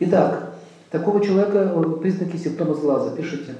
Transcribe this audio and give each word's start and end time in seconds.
Итак, 0.00 0.54
такого 0.90 1.24
человека 1.24 1.72
э, 1.74 2.00
признаки 2.00 2.36
симптома 2.36 2.74
глаза. 2.74 3.14
Пишите. 3.14 3.54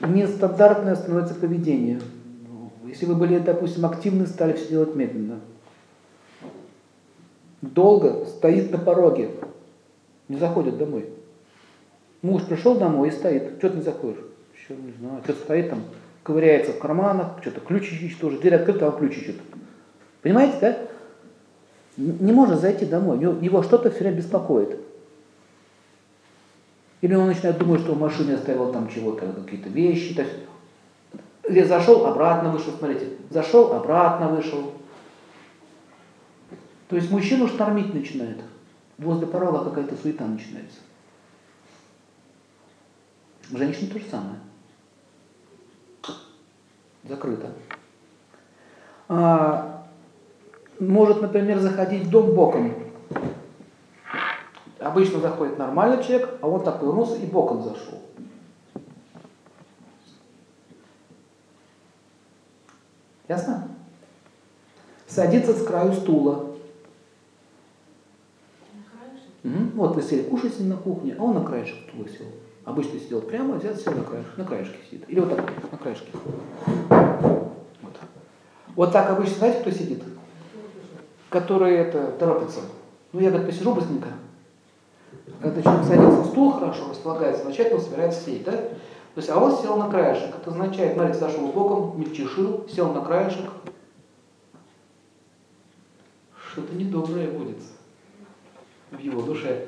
Нестандартное 0.00 0.94
становится 0.94 1.34
поведение. 1.34 2.00
Если 2.86 3.06
вы 3.06 3.14
были, 3.14 3.38
допустим, 3.38 3.86
активны, 3.86 4.26
стали 4.26 4.52
все 4.52 4.68
делать 4.68 4.94
медленно. 4.94 5.40
Долго 7.62 8.26
стоит 8.26 8.70
на 8.70 8.78
пороге, 8.78 9.30
не 10.28 10.36
заходит 10.36 10.78
домой. 10.78 11.08
Муж 12.22 12.44
пришел 12.44 12.76
домой 12.76 13.08
и 13.08 13.12
стоит. 13.12 13.58
Что 13.58 13.70
ты 13.70 13.76
не 13.76 13.82
заходишь? 13.82 14.22
Еще 14.54 14.80
не 14.80 14.92
знаю. 14.92 15.20
Что-то 15.24 15.40
стоит 15.40 15.70
там, 15.70 15.82
ковыряется 16.22 16.72
в 16.72 16.78
карманах, 16.78 17.38
что-то 17.40 17.60
ключ 17.60 17.90
ищет 17.92 18.20
тоже. 18.20 18.38
Дверь 18.38 18.56
открыта, 18.56 18.86
а 18.86 18.90
он 18.90 18.98
ключ 18.98 19.16
ищет. 19.18 19.36
Понимаете, 20.22 20.56
да? 20.60 20.78
Не 21.96 22.32
может 22.32 22.60
зайти 22.60 22.84
домой. 22.84 23.18
Его 23.18 23.62
что-то 23.62 23.90
все 23.90 24.00
время 24.00 24.18
беспокоит. 24.18 24.78
Или 27.00 27.14
он 27.14 27.26
начинает 27.26 27.58
думать, 27.58 27.80
что 27.80 27.94
в 27.94 28.00
машине 28.00 28.34
оставил 28.34 28.72
там 28.72 28.88
чего-то, 28.88 29.32
какие-то 29.32 29.68
вещи. 29.68 30.18
Есть, 30.18 30.32
или 31.48 31.62
зашел, 31.62 32.06
обратно 32.06 32.50
вышел, 32.50 32.72
смотрите. 32.76 33.10
Зашел, 33.30 33.72
обратно 33.72 34.28
вышел. 34.28 34.72
То 36.88 36.96
есть 36.96 37.10
мужчину 37.10 37.48
штормить 37.48 37.94
начинает. 37.94 38.40
Возле 38.98 39.26
порога 39.26 39.64
какая-то 39.64 39.94
суета 39.96 40.24
начинается. 40.24 40.78
Женщина 43.52 43.90
то 43.92 43.98
же 43.98 44.04
самое. 44.10 44.36
Закрыто. 47.04 47.52
А, 49.08 49.75
может, 50.80 51.22
например, 51.22 51.58
заходить 51.58 52.04
в 52.04 52.10
дом 52.10 52.34
боком. 52.34 52.74
Обычно 54.78 55.20
заходит 55.20 55.58
нормальный 55.58 56.02
человек, 56.02 56.38
а 56.40 56.48
он 56.48 56.62
так 56.62 56.80
повернулся 56.80 57.16
и 57.16 57.26
боком 57.26 57.62
зашел. 57.62 58.00
Ясно? 63.28 63.68
Садится 65.06 65.54
с 65.54 65.64
краю 65.64 65.92
стула. 65.92 66.56
Угу. 69.42 69.54
Вот 69.74 69.94
вы 69.94 70.02
сели 70.02 70.22
кушать 70.22 70.58
на 70.60 70.76
кухне, 70.76 71.16
а 71.18 71.22
он 71.22 71.34
на 71.34 71.44
краешек 71.44 71.76
стула 71.88 72.08
сел. 72.08 72.26
Обычно 72.64 72.98
сидел 72.98 73.20
прямо, 73.20 73.54
а 73.54 73.58
взял 73.58 73.74
сел 73.74 73.92
на 73.92 74.02
краешке, 74.02 74.32
на 74.36 74.44
краешке 74.44 74.76
сидит. 74.90 75.04
Или 75.08 75.20
вот 75.20 75.30
так, 75.30 75.72
на 75.72 75.78
краешке. 75.78 76.10
Вот. 76.88 77.96
вот 78.74 78.92
так 78.92 79.10
обычно, 79.10 79.36
знаете, 79.36 79.60
кто 79.60 79.70
сидит? 79.70 80.02
Которые 81.36 81.76
это 81.80 82.12
торопятся. 82.12 82.60
Ну, 83.12 83.20
я 83.20 83.30
так 83.30 83.44
посижу 83.44 83.74
быстренько. 83.74 84.08
Когда 85.42 85.60
человек 85.60 85.84
садится 85.84 86.20
в 86.22 86.26
стул, 86.28 86.52
хорошо 86.52 86.88
располагается, 86.88 87.42
означает, 87.42 87.74
он 87.74 87.80
собирается 87.82 88.22
сидеть, 88.22 88.44
да? 88.44 88.52
То 88.52 89.16
есть, 89.16 89.28
а 89.28 89.38
он 89.38 89.54
сел 89.54 89.76
на 89.76 89.90
краешек. 89.90 90.34
Это 90.34 90.50
означает, 90.50 90.94
смотрите, 90.94 91.18
зашел 91.18 91.48
боком, 91.48 92.00
мельчешил, 92.00 92.66
сел 92.74 92.90
на 92.94 93.02
краешек. 93.02 93.50
Что-то 96.52 96.74
недоброе 96.74 97.30
будет 97.30 97.58
в 98.90 98.98
его 98.98 99.20
душе. 99.20 99.66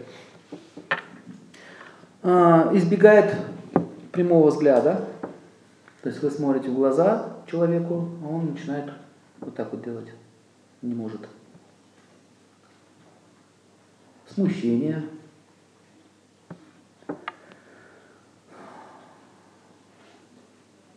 А, 2.23 2.71
избегает 2.73 3.37
прямого 4.11 4.49
взгляда. 4.49 5.05
То 6.01 6.09
есть 6.09 6.23
вы 6.23 6.31
смотрите 6.31 6.71
в 6.71 6.77
глаза 6.77 7.35
человеку, 7.47 8.09
а 8.25 8.27
он 8.27 8.53
начинает 8.53 8.91
вот 9.41 9.55
так 9.55 9.71
вот 9.71 9.85
делать. 9.85 10.09
Не 10.81 10.95
может. 10.95 11.21
Смущение. 14.39 15.03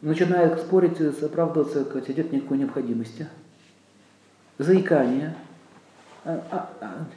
Начинает 0.04 0.60
спорить, 0.60 1.02
оправдываться, 1.02 1.86
хотя 1.86 2.14
нет 2.14 2.32
никакой 2.32 2.60
необходимости. 2.60 3.28
Заикание. 4.60 5.36
А, 6.24 6.46
а, 6.52 6.74
а, 6.82 7.08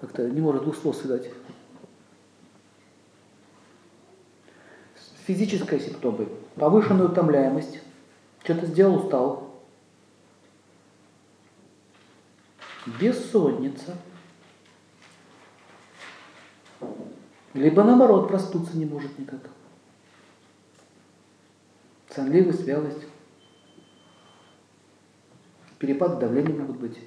как-то 0.00 0.30
не 0.30 0.40
может 0.40 0.62
двух 0.62 0.76
слов 0.76 0.94
связать. 0.94 1.28
Физические 5.26 5.80
симптомы. 5.80 6.28
Повышенная 6.54 7.06
утомляемость. 7.06 7.80
Что-то 8.44 8.66
сделал, 8.66 9.04
устал. 9.04 9.52
Бессонница. 13.00 13.96
Либо 17.54 17.84
наоборот, 17.84 18.28
проснуться 18.28 18.76
не 18.78 18.86
может 18.86 19.18
никак. 19.18 19.40
Сонливость, 22.14 22.64
вялость. 22.64 23.06
Перепад 25.78 26.18
давления 26.18 26.54
могут 26.54 26.78
быть. 26.78 26.98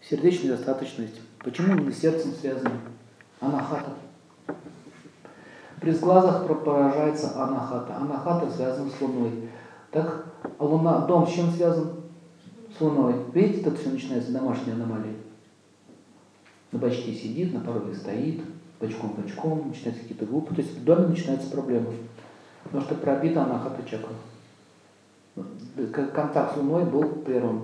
Сердечная 0.00 0.56
достаточность. 0.56 1.20
Почему 1.38 1.74
не 1.74 1.90
с 1.90 1.98
сердцем 1.98 2.32
связано? 2.32 2.80
Анахата. 3.40 3.92
При 5.80 5.90
сглазах 5.90 6.46
поражается 6.46 7.42
анахата. 7.42 7.96
Анахата 7.96 8.50
связан 8.50 8.90
с 8.90 9.00
Луной. 9.00 9.48
Так, 9.90 10.26
а 10.58 10.64
Луна, 10.64 11.06
дом 11.06 11.26
с 11.26 11.32
чем 11.32 11.50
связан? 11.50 12.02
С 12.76 12.80
Луной. 12.80 13.14
Видите, 13.34 13.64
тут 13.64 13.78
все 13.78 13.90
начинается 13.90 14.32
домашние 14.32 14.74
аномалии. 14.74 15.16
На 16.70 16.78
бачке 16.78 17.12
сидит, 17.12 17.52
на 17.52 17.60
пороге 17.60 17.94
стоит, 17.94 18.40
бочком-бочком, 18.82 19.68
начинаются 19.68 20.02
какие-то 20.02 20.26
группы. 20.26 20.54
То 20.54 20.60
есть 20.60 20.76
в 20.76 20.84
доме 20.84 21.06
начинаются 21.06 21.50
проблемы. 21.50 21.94
Потому 22.64 22.82
что 22.82 22.94
пробита 22.96 23.44
анахата 23.44 23.82
чакра. 23.88 24.14
Контакт 26.12 26.54
с 26.54 26.56
Луной 26.58 26.84
был 26.84 27.02
прерван. 27.24 27.62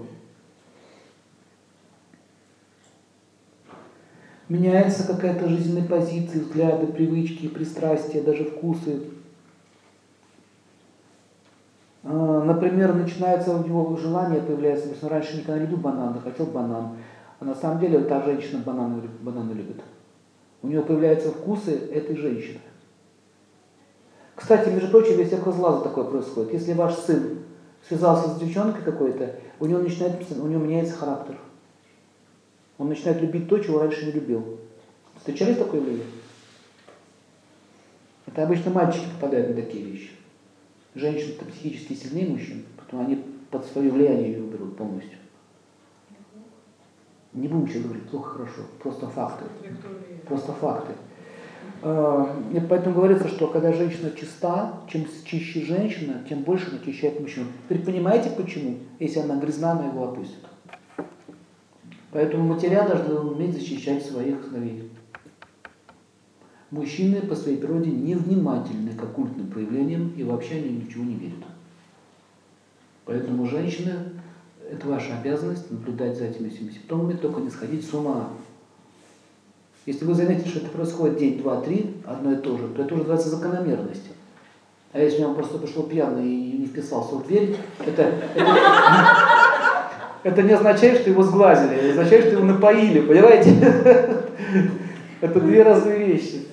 меняется 4.49 5.07
какая-то 5.07 5.49
жизненная 5.49 5.87
позиция, 5.87 6.43
взгляды, 6.43 6.87
привычки, 6.87 7.49
пристрастия, 7.49 8.23
даже 8.23 8.45
вкусы. 8.45 9.03
А, 12.05 12.45
например, 12.45 12.95
начинается 12.95 13.55
у 13.55 13.65
него 13.65 13.97
желание 13.97 14.41
появляется, 14.41 14.89
если 14.89 15.07
раньше 15.07 15.37
никогда 15.37 15.59
не 15.59 15.67
любил 15.67 15.79
банан, 15.79 16.21
хотел 16.21 16.47
банан, 16.47 16.97
а 17.41 17.45
на 17.45 17.55
самом 17.55 17.81
деле 17.81 18.01
та 18.01 18.23
женщина 18.23 18.63
бананы, 18.65 19.03
бананы 19.21 19.53
любит. 19.53 19.83
У 20.63 20.69
него 20.69 20.83
появляются 20.83 21.31
вкусы 21.31 21.73
этой 21.93 22.17
женщины. 22.17 22.61
Кстати, 24.35 24.69
между 24.69 24.89
прочим, 24.89 25.17
весь 25.17 25.31
глаза 25.31 25.81
такое 25.81 26.05
происходит. 26.05 26.53
Если 26.53 26.73
ваш 26.73 26.95
сын 26.95 27.41
связался 27.87 28.29
с 28.29 28.39
девчонкой 28.39 28.83
какой-то, 28.83 29.35
у 29.61 29.67
него 29.67 29.81
начинает, 29.81 30.15
у 30.31 30.47
него 30.47 30.63
меняется 30.63 30.97
характер. 30.97 31.37
Он 32.79 32.89
начинает 32.89 33.21
любить 33.21 33.49
то, 33.49 33.59
чего 33.59 33.81
раньше 33.81 34.07
не 34.07 34.13
любил. 34.13 34.59
Встречались 35.17 35.59
такое 35.59 35.81
явление? 35.81 36.07
Это 38.27 38.45
обычно 38.45 38.71
мальчики 38.71 39.07
попадают 39.15 39.49
на 39.49 39.63
такие 39.63 39.85
вещи. 39.85 40.11
Женщины-то 40.95 41.45
психически 41.45 41.95
сильнее 41.95 42.29
мужчин, 42.29 42.65
потом 42.77 43.01
они 43.01 43.25
под 43.51 43.65
свое 43.67 43.91
влияние 43.91 44.33
ее 44.33 44.43
берут 44.43 44.77
полностью. 44.77 45.19
Не 47.39 47.47
будем 47.47 47.69
сейчас 47.69 47.83
говорить 47.83 48.05
плохо, 48.05 48.31
хорошо, 48.31 48.63
просто 48.83 49.07
факты. 49.07 49.45
Просто 50.27 50.53
факты. 50.53 50.93
А, 51.83 52.37
и 52.53 52.59
поэтому 52.61 52.97
говорится, 52.97 53.29
что 53.29 53.47
когда 53.47 53.73
женщина 53.73 54.11
чиста, 54.11 54.81
чем 54.89 55.07
чище 55.25 55.65
женщина, 55.65 56.25
тем 56.29 56.43
больше 56.43 56.69
она 56.69 56.79
очищает 56.81 57.21
мужчину. 57.21 57.47
Теперь 57.65 57.85
понимаете 57.85 58.31
почему? 58.31 58.79
Если 58.99 59.21
она 59.21 59.37
грязна, 59.37 59.73
она 59.73 59.87
его 59.87 60.09
опустит. 60.09 60.45
Поэтому 62.11 62.49
матеря 62.49 62.89
должны 62.89 63.15
уметь 63.15 63.55
защищать 63.55 64.05
своих 64.05 64.45
сыновей. 64.45 64.91
Мужчины 66.71 67.21
по 67.21 67.37
своей 67.37 67.59
природе 67.59 67.91
невнимательны 67.91 68.93
к 68.93 69.03
оккультным 69.03 69.47
проявлениям 69.47 70.13
и 70.17 70.25
вообще 70.25 70.57
они 70.57 70.71
ничего 70.71 71.05
не 71.05 71.15
верят. 71.15 71.45
Поэтому 73.05 73.47
женщины, 73.47 74.18
это 74.79 74.89
ваша 74.89 75.19
обязанность 75.21 75.71
наблюдать 75.71 76.17
за 76.17 76.27
этими 76.27 76.49
всеми 76.49 76.71
симптомами, 76.71 77.15
только 77.15 77.41
не 77.41 77.51
сходить 77.51 77.85
с 77.85 77.93
ума. 77.93 78.29
Если 79.87 80.05
вы 80.05 80.15
заметите, 80.15 80.49
что 80.51 80.61
это 80.61 80.69
происходит 80.69 81.19
день, 81.19 81.39
два, 81.39 81.61
три, 81.61 81.97
одно 82.07 82.33
и 82.33 82.37
то 82.37 82.57
же, 82.57 82.69
то 82.69 82.83
это 82.83 82.95
уже 82.95 83.03
называется 83.03 83.31
закономерность. 83.31 84.05
А 84.93 85.01
если 85.01 85.25
он 85.25 85.35
просто 85.35 85.59
пришел 85.59 85.83
пьяный 85.85 86.29
и 86.29 86.59
не 86.59 86.67
вписался 86.67 87.17
в 87.17 87.27
дверь, 87.27 87.57
это, 87.85 88.03
это, 88.35 88.57
это 90.23 90.43
не 90.43 90.53
означает, 90.53 91.01
что 91.01 91.11
его 91.11 91.23
сглазили, 91.23 91.75
это 91.75 92.01
означает, 92.01 92.27
что 92.27 92.37
его 92.37 92.45
напоили, 92.45 93.01
понимаете? 93.01 93.51
Это 95.21 95.41
две 95.41 95.65
разные 95.65 96.07
вещи. 96.07 96.47